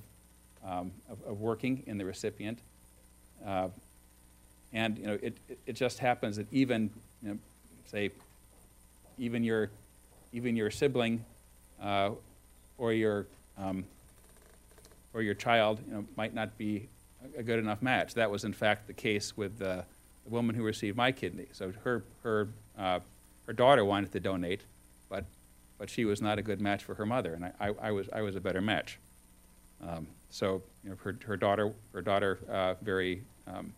[0.61, 2.59] um, of, of working in the recipient.
[3.45, 3.69] Uh,
[4.73, 6.89] and you know, it, it, just happens that even,
[7.23, 7.37] you know,
[7.85, 8.11] say,
[9.17, 9.69] even your,
[10.33, 11.23] even your sibling
[11.81, 12.09] uh,
[12.77, 13.25] or your,
[13.57, 13.85] um,
[15.13, 16.89] or your child, you know, might not be
[17.37, 18.15] a- good enough match.
[18.15, 19.83] That was in fact the case with uh,
[20.25, 21.45] the woman who received my kidney.
[21.53, 22.99] So her, her, uh,
[23.47, 24.59] her daughter wanted to donate,
[25.07, 25.23] but,
[25.81, 28.07] but she was not a good match for her mother, and I, I, I was,
[28.13, 28.99] I was a better match.
[29.81, 33.73] Um, so you know, her, her daughter, her daughter uh, very um,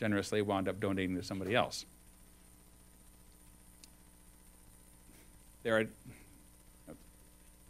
[0.00, 1.84] generously wound up donating to somebody else.
[5.64, 5.84] There are,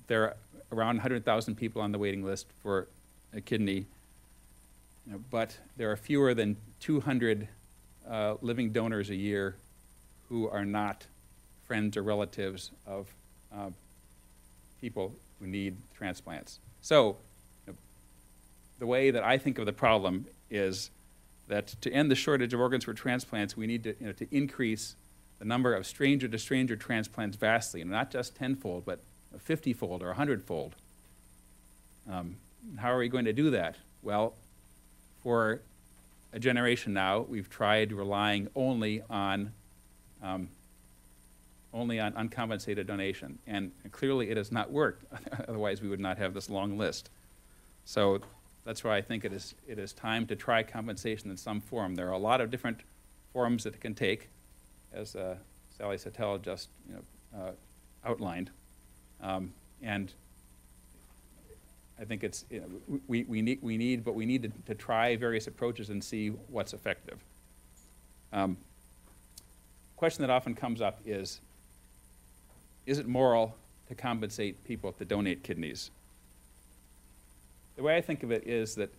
[0.07, 0.37] there are
[0.71, 2.87] around 100,000 people on the waiting list for
[3.33, 3.87] a kidney,
[5.33, 7.49] but there are fewer than 200
[8.09, 9.57] uh, living donors a year
[10.29, 11.07] who are not
[11.67, 13.13] friends or relatives of
[13.57, 13.71] uh,
[14.81, 16.59] people who need transplants.
[16.83, 17.17] So,
[17.67, 17.79] you know,
[18.79, 20.91] the way that I think of the problem is
[21.49, 24.27] that to end the shortage of organs for transplants, we need to, you know, to
[24.35, 24.97] increase
[25.39, 29.01] the number of stranger to stranger transplants vastly, and not just tenfold, but
[29.47, 30.75] 50-fold or 100-fold.
[32.11, 32.37] Um,
[32.77, 33.77] how are we going to do that?
[34.03, 34.35] Well,
[35.23, 35.61] for
[36.33, 39.53] a generation now, we've tried relying only on
[40.23, 40.49] um,
[41.75, 45.05] only on uncompensated donation, and clearly it has not worked.
[45.49, 47.11] Otherwise, we would not have this long list.
[47.85, 48.21] So
[48.65, 51.95] that's why I think it is it is time to try compensation in some form.
[51.95, 52.81] There are a lot of different
[53.33, 54.29] forms that it can take,
[54.93, 55.37] as uh,
[55.77, 57.51] Sally Satel just you know, uh,
[58.09, 58.51] outlined,
[59.21, 60.13] um, and
[62.01, 64.75] I think it's, you know, we, we need, we need, but we need to, to
[64.75, 67.19] try various approaches and see what's effective.
[68.33, 68.57] Um,
[69.97, 71.41] question that often comes up is,
[72.87, 73.57] is it moral
[73.89, 75.91] to compensate people to donate kidneys?
[77.77, 78.91] The way I think of it is that,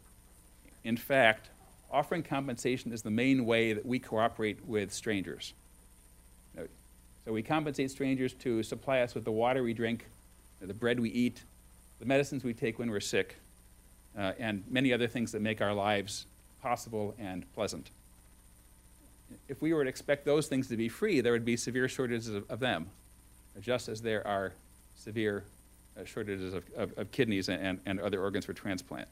[0.84, 1.50] in fact,
[1.92, 5.54] offering compensation is the main way that we cooperate with strangers.
[7.26, 10.06] So we compensate strangers to supply us with the water we drink,
[10.62, 11.42] the bread we eat,
[12.00, 13.38] the medicines we take when we're sick,
[14.16, 16.28] uh, and many other things that make our lives
[16.62, 17.90] possible and pleasant.
[19.48, 22.28] If we were to expect those things to be free, there would be severe shortages
[22.28, 22.92] of, of them,
[23.62, 24.54] just as there are
[24.96, 25.44] severe
[25.98, 29.08] uh, shortages of, of, of kidneys and, and other organs for transplant.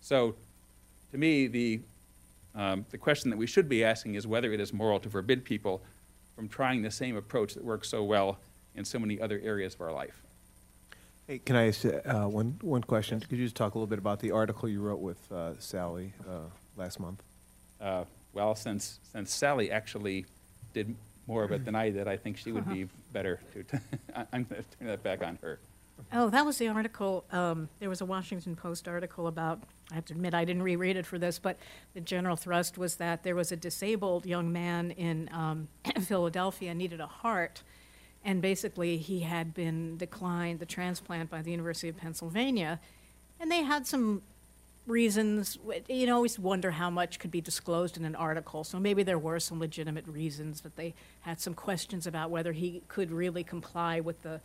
[0.00, 0.34] So,
[1.12, 1.80] to me, the,
[2.54, 5.44] um, the question that we should be asking is whether it is moral to forbid
[5.44, 5.82] people
[6.34, 8.38] from trying the same approach that works so well
[8.74, 10.22] in so many other areas of our life.
[11.26, 13.18] Hey, can I ask uh, one, one question?
[13.20, 16.12] Could you just talk a little bit about the article you wrote with uh, Sally
[16.28, 17.22] uh, last month?
[17.80, 20.26] Uh, well, since, since Sally actually
[20.72, 20.94] did
[21.26, 23.64] more of it than I did, I think she would be better to,
[24.16, 25.58] I- I'm going to turn that back on her.
[26.12, 27.24] Oh, that was the article.
[27.32, 29.60] Um, there was a Washington Post article about.
[29.90, 31.56] I have to admit, I didn't reread it for this, but
[31.94, 35.68] the general thrust was that there was a disabled young man in um,
[36.02, 37.62] Philadelphia needed a heart,
[38.24, 42.78] and basically he had been declined the transplant by the University of Pennsylvania,
[43.40, 44.22] and they had some
[44.86, 45.58] reasons.
[45.88, 48.64] You know, always wonder how much could be disclosed in an article.
[48.64, 52.82] So maybe there were some legitimate reasons, that they had some questions about whether he
[52.88, 54.40] could really comply with the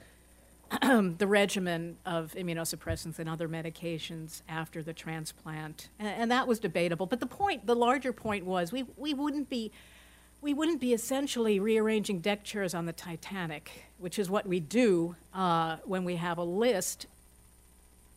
[1.17, 7.06] the regimen of immunosuppressants and other medications after the transplant, and, and that was debatable.
[7.06, 9.71] But the point, the larger point was, we we wouldn't be.
[10.43, 15.15] We wouldn't be essentially rearranging deck chairs on the Titanic, which is what we do
[15.36, 17.06] uh, when we have a list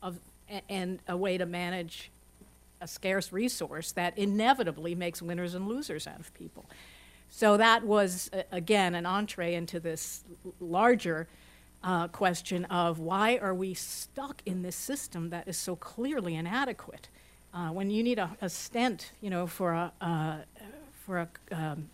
[0.03, 0.19] of
[0.71, 2.11] and a way to manage
[2.85, 6.67] a scarce resource that inevitably makes winners and losers out of people.
[7.31, 10.23] So that was, again, an entree into this
[10.61, 11.27] larger
[11.83, 17.09] uh, question of why are we stuck in this system that is so clearly inadequate?
[17.53, 20.37] Uh, when you need a, a stent, you know, for a, uh,
[21.05, 21.89] for a um,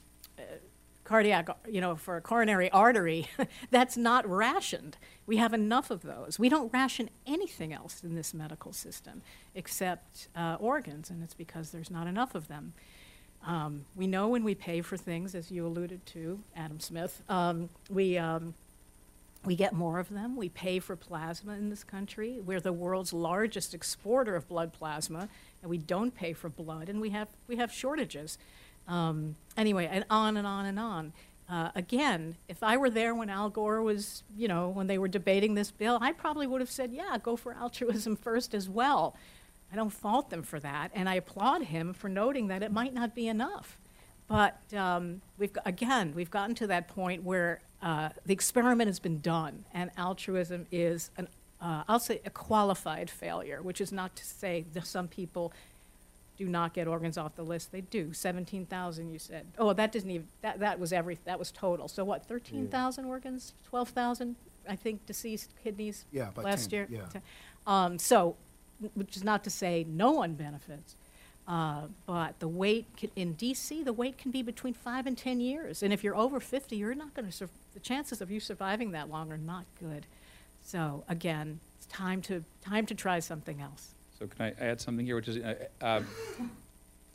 [1.10, 3.26] cardiac, you know, for a coronary artery,
[3.72, 4.96] that's not rationed.
[5.26, 6.38] We have enough of those.
[6.38, 9.20] We don't ration anything else in this medical system
[9.56, 12.74] except uh, organs, and it's because there's not enough of them.
[13.44, 17.70] Um, we know when we pay for things, as you alluded to, Adam Smith, um,
[17.88, 18.54] we, um,
[19.44, 20.36] we get more of them.
[20.36, 22.38] We pay for plasma in this country.
[22.38, 25.28] We're the world's largest exporter of blood plasma,
[25.60, 28.38] and we don't pay for blood, and we have, we have shortages.
[28.90, 31.12] Um, anyway, and on and on and on.
[31.48, 35.08] Uh, again, if I were there when Al Gore was, you know, when they were
[35.08, 39.16] debating this bill, I probably would have said, yeah, go for altruism first as well.
[39.72, 42.92] I don't fault them for that, and I applaud him for noting that it might
[42.92, 43.78] not be enough.
[44.28, 49.20] But um, we've again, we've gotten to that point where uh, the experiment has been
[49.20, 51.28] done, and altruism is an,
[51.60, 55.52] uh, I'll say, a qualified failure, which is not to say that some people
[56.40, 57.70] do not get organs off the list.
[57.70, 58.14] They do.
[58.14, 59.46] Seventeen thousand, you said.
[59.58, 60.26] Oh, that didn't even.
[60.40, 61.18] That that was every.
[61.26, 61.86] That was total.
[61.86, 62.24] So what?
[62.26, 63.52] Thirteen thousand organs?
[63.68, 64.36] Twelve thousand?
[64.66, 66.06] I think deceased kidneys.
[66.10, 66.88] Yeah, about last 10, year.
[66.90, 67.06] yeah.
[67.12, 67.22] Ten.
[67.66, 68.36] Um, so,
[68.94, 70.94] which is not to say no one benefits.
[71.46, 75.40] Uh, but the wait can, in DC, the wait can be between five and ten
[75.40, 77.32] years, and if you're over fifty, you're not going to.
[77.32, 80.06] Sur- the chances of you surviving that long are not good.
[80.64, 83.90] So again, it's time to time to try something else.
[84.20, 86.02] So can I add something here, which is uh, uh,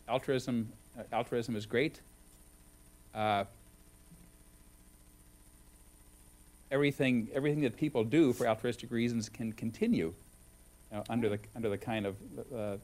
[0.09, 0.69] altruism?
[0.97, 1.99] Uh, altruism is great.
[3.13, 3.43] Uh,
[6.71, 10.13] everything, everything that people do for altruistic reasons can continue
[10.91, 12.15] you know, under the under the kind of
[12.51, 12.77] uh,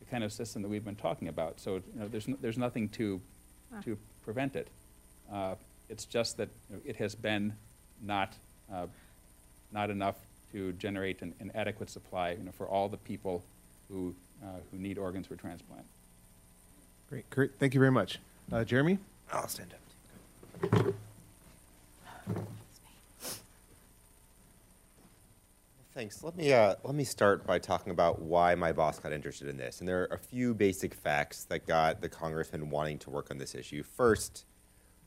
[0.00, 1.60] the kind of system that we've been talking about.
[1.60, 3.20] So you know, there's n- there's nothing to
[3.74, 3.80] Ah.
[3.84, 4.68] to prevent it.
[5.32, 5.54] Uh,
[5.88, 7.54] it's just that you know, it has been
[8.02, 8.34] not
[8.70, 8.86] uh,
[9.70, 10.16] not enough
[10.50, 13.42] to generate an, an adequate supply you know, for all the people
[13.92, 15.84] who uh, who need organs for transplant.
[17.08, 18.18] Great, Kurt, thank you very much.
[18.50, 18.98] Uh, Jeremy?
[19.32, 19.78] I'll stand up.
[25.94, 26.24] Thanks.
[26.24, 29.58] Let me uh, let me start by talking about why my boss got interested in
[29.58, 33.30] this, and there are a few basic facts that got the congressman wanting to work
[33.30, 33.82] on this issue.
[33.82, 34.46] First,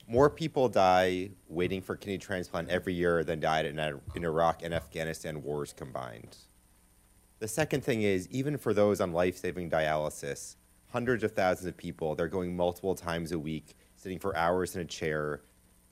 [0.07, 3.79] more people die waiting for kidney transplant every year than died in,
[4.15, 6.37] in Iraq and Afghanistan wars combined.
[7.39, 10.55] The second thing is, even for those on life-saving dialysis,
[10.87, 14.81] hundreds of thousands of people, they're going multiple times a week, sitting for hours in
[14.81, 15.41] a chair.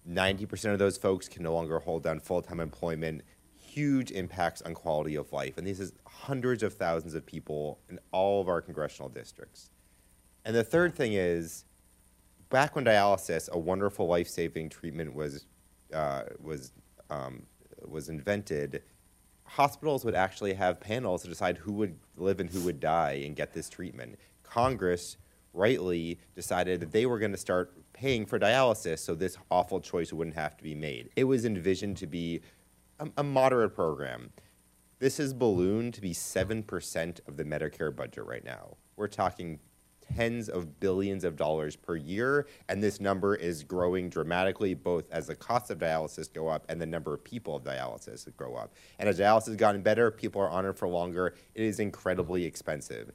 [0.09, 3.21] 90% of those folks can no longer hold down full-time employment.
[3.57, 5.57] Huge impacts on quality of life.
[5.57, 9.69] And this is hundreds of thousands of people in all of our congressional districts.
[10.45, 11.65] And the third thing is,
[12.49, 15.45] back when dialysis, a wonderful life-saving treatment was
[15.93, 16.71] uh, was
[17.09, 17.43] um,
[17.85, 18.83] was invented,
[19.53, 23.35] hospitals would actually have panels to decide who would live and who would die and
[23.35, 24.15] get this treatment.
[24.41, 25.17] Congress
[25.53, 30.11] rightly decided that they were going to start paying for dialysis so this awful choice
[30.11, 31.11] wouldn't have to be made.
[31.15, 32.41] It was envisioned to be
[32.97, 34.31] a, a moderate program.
[34.97, 38.77] This is ballooned to be 7% of the Medicare budget right now.
[38.95, 39.59] We're talking
[40.15, 45.27] tens of billions of dollars per year, and this number is growing dramatically, both as
[45.27, 48.73] the cost of dialysis go up and the number of people of dialysis grow up.
[48.99, 51.35] And as dialysis has gotten better, people are on it for longer.
[51.55, 53.11] It is incredibly expensive.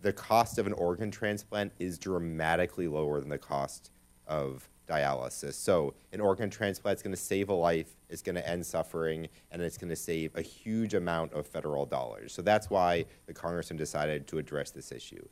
[0.00, 3.90] The cost of an organ transplant is dramatically lower than the cost
[4.26, 5.54] of dialysis.
[5.54, 9.28] So an organ transplant is going to save a life, it's going to end suffering,
[9.50, 12.32] and it's going to save a huge amount of federal dollars.
[12.32, 15.26] So that's why the congressman decided to address this issue.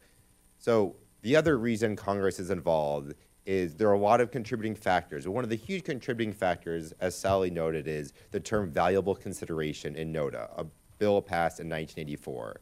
[0.62, 3.14] So the other reason Congress is involved
[3.46, 5.26] is there are a lot of contributing factors.
[5.26, 10.12] One of the huge contributing factors, as Sally noted, is the term valuable consideration in
[10.12, 10.64] NOTA, a
[11.00, 12.60] bill passed in 1984.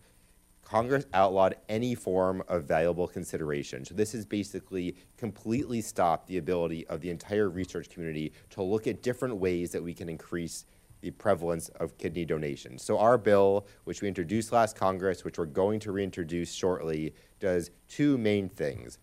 [0.63, 3.85] Congress outlawed any form of valuable consideration.
[3.85, 8.87] So this has basically completely stopped the ability of the entire research community to look
[8.87, 10.65] at different ways that we can increase
[11.01, 12.79] the prevalence of kidney donation.
[12.79, 17.71] So our bill, which we introduced last Congress, which we're going to reintroduce shortly, does
[17.89, 18.99] two main things.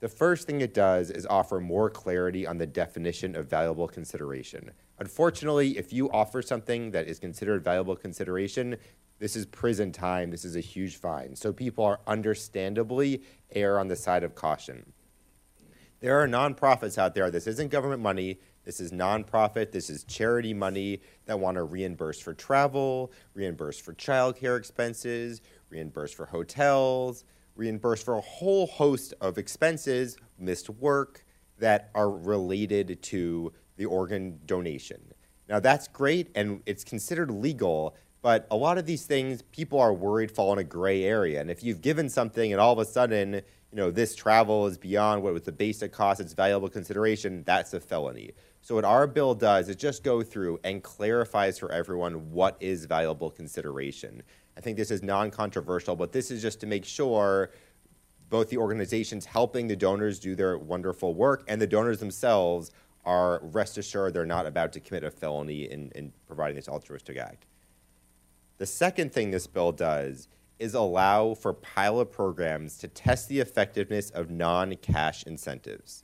[0.00, 4.70] The first thing it does is offer more clarity on the definition of valuable consideration.
[4.98, 8.76] Unfortunately, if you offer something that is considered valuable consideration,
[9.18, 11.34] this is prison time, this is a huge fine.
[11.34, 13.22] So people are understandably
[13.52, 14.92] err on the side of caution.
[16.00, 20.52] There are nonprofits out there, this isn't government money, this is nonprofit, this is charity
[20.52, 25.40] money that want to reimburse for travel, reimburse for childcare expenses,
[25.70, 31.24] reimburse for hotels, reimburse for a whole host of expenses, missed work
[31.58, 35.00] that are related to the organ donation.
[35.48, 39.94] Now, that's great and it's considered legal, but a lot of these things people are
[39.94, 41.40] worried fall in a gray area.
[41.40, 43.42] And if you've given something and all of a sudden, you
[43.82, 47.80] know, this travel is beyond what was the basic cost, it's valuable consideration, that's a
[47.80, 48.32] felony.
[48.66, 52.84] So what our bill does is just go through and clarifies for everyone what is
[52.84, 54.24] valuable consideration.
[54.56, 57.52] I think this is non-controversial, but this is just to make sure
[58.28, 62.72] both the organizations helping the donors do their wonderful work and the donors themselves
[63.04, 67.16] are rest assured they're not about to commit a felony in, in providing this altruistic
[67.18, 67.46] act.
[68.58, 70.26] The second thing this bill does
[70.58, 76.02] is allow for pilot programs to test the effectiveness of non cash incentives.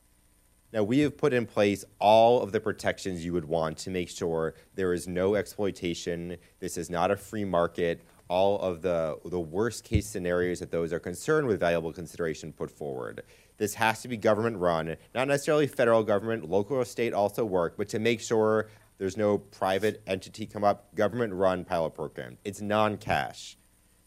[0.72, 4.08] Now, we have put in place all of the protections you would want to make
[4.08, 6.38] sure there is no exploitation.
[6.60, 8.00] This is not a free market.
[8.28, 12.70] All of the, the worst case scenarios that those are concerned with valuable consideration put
[12.70, 13.22] forward.
[13.58, 17.74] This has to be government run, not necessarily federal government, local or state also work,
[17.76, 22.38] but to make sure there's no private entity come up, government run pilot program.
[22.44, 23.58] It's non cash.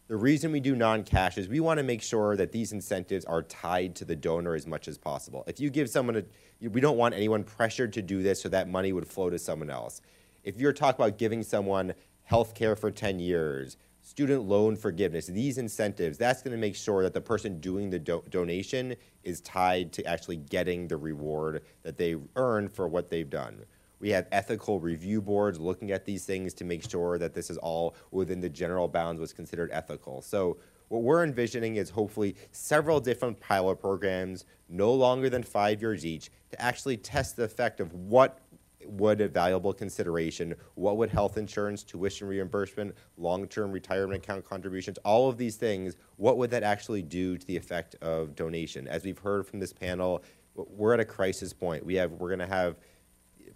[0.08, 3.24] The reason we do non cash is we want to make sure that these incentives
[3.24, 5.42] are tied to the donor as much as possible.
[5.48, 8.68] If you give someone a we don't want anyone pressured to do this so that
[8.68, 10.00] money would flow to someone else.
[10.44, 11.92] If you're talking about giving someone
[12.22, 17.02] health care for 10 years, student loan forgiveness, these incentives, that's going to make sure
[17.02, 18.94] that the person doing the do- donation
[19.24, 23.64] is tied to actually getting the reward that they earn for what they've done.
[23.98, 27.56] We have ethical review boards looking at these things to make sure that this is
[27.58, 30.22] all within the general bounds what's considered ethical.
[30.22, 36.04] So what we're envisioning is hopefully several different pilot programs, no longer than five years
[36.04, 38.40] each, to actually test the effect of what
[38.84, 45.28] would a valuable consideration, what would health insurance, tuition reimbursement, long-term retirement account contributions, all
[45.28, 48.86] of these things, what would that actually do to the effect of donation?
[48.86, 50.22] As we've heard from this panel,
[50.54, 51.84] we're at a crisis point.
[51.84, 52.76] We have we're going to have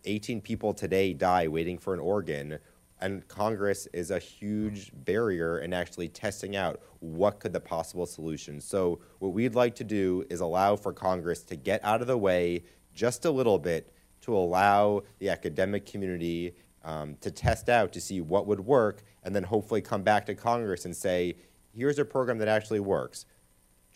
[0.05, 2.59] 18 people today die waiting for an organ
[3.01, 8.61] and Congress is a huge barrier in actually testing out what could the possible solution
[8.61, 12.19] So what we'd like to do is allow for Congress to get out of the
[12.19, 13.93] way just a little bit
[14.23, 19.35] to allow the academic community um, to test out to see what would work, and
[19.35, 21.37] then hopefully come back to Congress and say,
[21.75, 23.27] here's a program that actually works.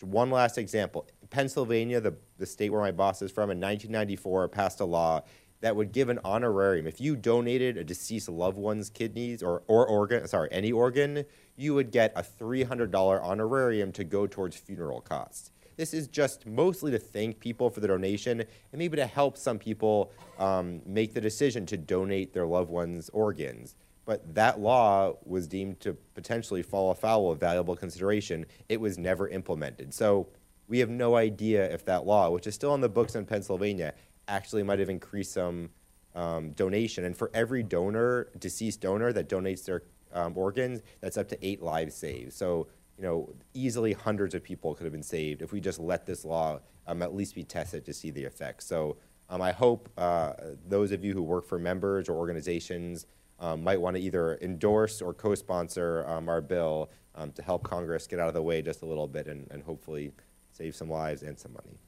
[0.01, 4.79] One last example Pennsylvania, the, the state where my boss is from, in 1994 passed
[4.79, 5.21] a law
[5.65, 6.85] that would give an honorarium.
[6.85, 11.73] If you donated a deceased loved one's kidneys or, or organ, sorry, any organ, you
[11.73, 15.49] would get a $300 honorarium to go towards funeral costs.
[15.75, 19.57] This is just mostly to thank people for the donation and maybe to help some
[19.57, 23.73] people um, make the decision to donate their loved one's organs.
[24.05, 28.45] But that law was deemed to potentially fall afoul of valuable consideration.
[28.69, 29.95] It was never implemented.
[29.95, 30.27] So
[30.67, 33.95] we have no idea if that law, which is still on the books in Pennsylvania,
[34.27, 35.69] actually might have increased some
[36.15, 37.05] um, donation.
[37.05, 41.61] And for every donor, deceased donor that donates their um, organs, that's up to eight
[41.61, 42.33] lives saved.
[42.33, 42.67] So,
[42.97, 46.23] you know, easily hundreds of people could have been saved if we just let this
[46.23, 48.65] law um, at least be tested to see the effects.
[48.65, 48.97] So,
[49.27, 50.33] um, I hope uh,
[50.67, 53.07] those of you who work for members or organizations
[53.39, 56.91] um, might want to either endorse or co sponsor um, our bill
[57.33, 60.11] to help Congress get out of the way just a little bit and, and hopefully
[60.51, 61.79] save some lives and some money.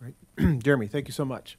[0.00, 0.58] Right.
[0.62, 1.58] Jeremy, thank you so much.